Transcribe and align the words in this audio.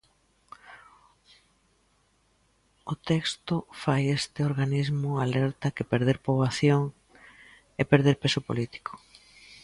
O 2.91 2.93
texto 3.09 3.55
fai 3.81 4.01
Este 4.17 4.39
organismo 4.49 5.09
alerta 5.25 5.73
que 5.75 5.89
perder 5.93 6.17
poboación 6.27 6.81
é 7.81 7.83
perder 7.91 8.15
peso 8.23 8.41
político. 8.49 8.91